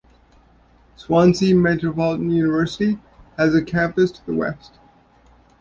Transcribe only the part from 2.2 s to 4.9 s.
University has a campus to the west.